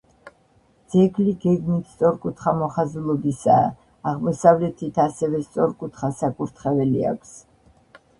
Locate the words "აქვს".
7.11-7.37